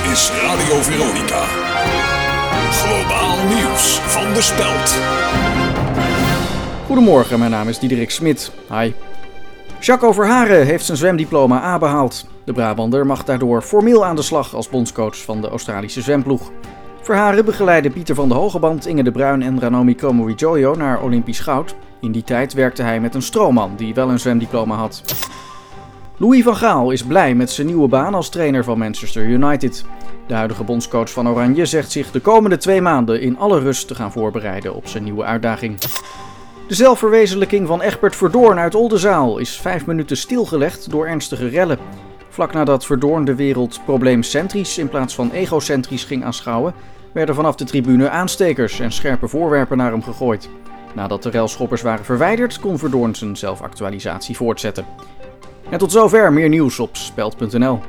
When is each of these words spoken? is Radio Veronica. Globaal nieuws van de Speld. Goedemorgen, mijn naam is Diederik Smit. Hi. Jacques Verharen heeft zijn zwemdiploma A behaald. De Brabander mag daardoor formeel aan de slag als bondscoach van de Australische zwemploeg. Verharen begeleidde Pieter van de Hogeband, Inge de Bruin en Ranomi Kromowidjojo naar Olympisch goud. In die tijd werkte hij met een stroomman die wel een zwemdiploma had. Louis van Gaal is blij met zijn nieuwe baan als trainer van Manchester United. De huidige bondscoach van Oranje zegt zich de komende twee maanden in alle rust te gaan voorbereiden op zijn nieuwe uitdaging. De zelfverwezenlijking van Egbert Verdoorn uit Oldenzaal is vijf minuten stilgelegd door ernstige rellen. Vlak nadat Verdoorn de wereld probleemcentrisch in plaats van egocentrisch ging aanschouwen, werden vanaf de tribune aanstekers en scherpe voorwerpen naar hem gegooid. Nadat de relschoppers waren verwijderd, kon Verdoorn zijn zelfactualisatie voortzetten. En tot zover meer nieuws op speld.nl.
is 0.00 0.30
Radio 0.42 0.82
Veronica. 0.82 1.42
Globaal 2.70 3.46
nieuws 3.46 3.98
van 3.98 4.32
de 4.32 4.42
Speld. 4.42 4.98
Goedemorgen, 6.86 7.38
mijn 7.38 7.50
naam 7.50 7.68
is 7.68 7.78
Diederik 7.78 8.10
Smit. 8.10 8.52
Hi. 8.70 8.92
Jacques 9.80 10.14
Verharen 10.14 10.66
heeft 10.66 10.84
zijn 10.84 10.98
zwemdiploma 10.98 11.62
A 11.64 11.78
behaald. 11.78 12.26
De 12.44 12.52
Brabander 12.52 13.06
mag 13.06 13.24
daardoor 13.24 13.62
formeel 13.62 14.04
aan 14.04 14.16
de 14.16 14.22
slag 14.22 14.54
als 14.54 14.68
bondscoach 14.68 15.16
van 15.16 15.40
de 15.40 15.48
Australische 15.48 16.02
zwemploeg. 16.02 16.50
Verharen 17.02 17.44
begeleidde 17.44 17.90
Pieter 17.90 18.14
van 18.14 18.28
de 18.28 18.34
Hogeband, 18.34 18.86
Inge 18.86 19.02
de 19.02 19.12
Bruin 19.12 19.42
en 19.42 19.60
Ranomi 19.60 19.94
Kromowidjojo 19.94 20.74
naar 20.74 21.02
Olympisch 21.02 21.40
goud. 21.40 21.74
In 22.00 22.12
die 22.12 22.24
tijd 22.24 22.52
werkte 22.52 22.82
hij 22.82 23.00
met 23.00 23.14
een 23.14 23.22
stroomman 23.22 23.76
die 23.76 23.94
wel 23.94 24.10
een 24.10 24.20
zwemdiploma 24.20 24.74
had. 24.74 25.02
Louis 26.16 26.42
van 26.42 26.56
Gaal 26.56 26.90
is 26.90 27.02
blij 27.02 27.34
met 27.34 27.50
zijn 27.50 27.66
nieuwe 27.66 27.88
baan 27.88 28.14
als 28.14 28.28
trainer 28.28 28.64
van 28.64 28.78
Manchester 28.78 29.24
United. 29.24 29.84
De 30.26 30.34
huidige 30.34 30.64
bondscoach 30.64 31.10
van 31.10 31.28
Oranje 31.28 31.66
zegt 31.66 31.90
zich 31.90 32.10
de 32.10 32.20
komende 32.20 32.56
twee 32.56 32.80
maanden 32.80 33.20
in 33.20 33.38
alle 33.38 33.60
rust 33.60 33.88
te 33.88 33.94
gaan 33.94 34.12
voorbereiden 34.12 34.74
op 34.74 34.86
zijn 34.86 35.04
nieuwe 35.04 35.24
uitdaging. 35.24 35.78
De 36.68 36.74
zelfverwezenlijking 36.74 37.66
van 37.66 37.80
Egbert 37.80 38.16
Verdoorn 38.16 38.58
uit 38.58 38.74
Oldenzaal 38.74 39.38
is 39.38 39.56
vijf 39.56 39.86
minuten 39.86 40.16
stilgelegd 40.16 40.90
door 40.90 41.06
ernstige 41.06 41.48
rellen. 41.48 41.78
Vlak 42.28 42.52
nadat 42.52 42.86
Verdoorn 42.86 43.24
de 43.24 43.34
wereld 43.34 43.80
probleemcentrisch 43.84 44.78
in 44.78 44.88
plaats 44.88 45.14
van 45.14 45.30
egocentrisch 45.30 46.04
ging 46.04 46.24
aanschouwen, 46.24 46.74
werden 47.12 47.34
vanaf 47.34 47.54
de 47.54 47.64
tribune 47.64 48.10
aanstekers 48.10 48.80
en 48.80 48.92
scherpe 48.92 49.28
voorwerpen 49.28 49.76
naar 49.76 49.90
hem 49.90 50.02
gegooid. 50.02 50.48
Nadat 50.94 51.22
de 51.22 51.30
relschoppers 51.30 51.82
waren 51.82 52.04
verwijderd, 52.04 52.60
kon 52.60 52.78
Verdoorn 52.78 53.14
zijn 53.14 53.36
zelfactualisatie 53.36 54.36
voortzetten. 54.36 54.84
En 55.72 55.78
tot 55.78 55.92
zover 55.92 56.32
meer 56.32 56.48
nieuws 56.48 56.78
op 56.78 56.96
speld.nl. 56.96 57.80